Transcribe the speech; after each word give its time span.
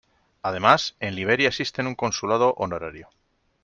Además, 0.41 0.95
en 0.99 1.13
Liberia 1.13 1.49
existen 1.49 1.85
un 1.85 1.93
consulado 1.93 2.55
honorario. 2.57 3.09